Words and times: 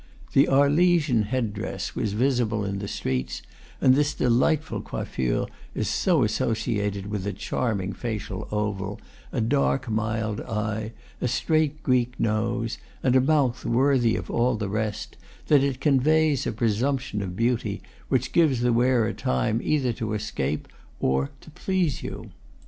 The 0.33 0.47
Arlesian 0.47 1.25
head 1.25 1.53
dress, 1.53 1.93
was 1.95 2.13
visible 2.13 2.65
in 2.65 2.79
the 2.79 2.87
streets; 2.87 3.43
and 3.79 3.93
this 3.93 4.15
delightful 4.15 4.81
coiffure 4.81 5.45
is 5.75 5.87
so 5.87 6.23
associated 6.23 7.05
with 7.05 7.27
a 7.27 7.31
charming 7.33 7.93
facial 7.93 8.47
oval, 8.51 8.99
a 9.31 9.39
dark 9.41 9.87
mild 9.91 10.41
eye, 10.41 10.93
a 11.21 11.27
straight 11.27 11.83
Greek 11.83 12.19
nose, 12.19 12.79
and 13.03 13.15
a 13.15 13.21
mouth 13.21 13.63
worthy 13.63 14.15
of 14.15 14.31
all 14.31 14.55
the 14.55 14.69
rest, 14.69 15.17
that 15.49 15.61
it 15.63 15.79
conveys 15.79 16.47
a 16.47 16.51
presumption 16.51 17.21
of 17.21 17.35
beauty 17.35 17.83
which 18.09 18.31
gives 18.33 18.61
the 18.61 18.73
wearer 18.73 19.13
time 19.13 19.61
either 19.61 19.93
to 19.93 20.13
escape 20.15 20.67
or 20.99 21.29
to 21.41 21.51
please 21.51 22.01
you. 22.01 22.31